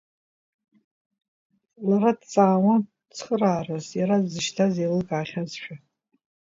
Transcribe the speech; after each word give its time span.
Лара 1.87 2.11
дҵаауан, 2.19 2.81
цхыраарас 3.15 3.87
иара 3.99 4.15
дзышьҭаз 4.23 4.75
еилылкаахьазшәа. 4.77 5.75